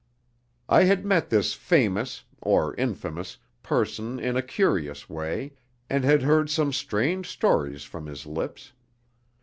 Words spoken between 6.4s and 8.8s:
some strange stories from his lips.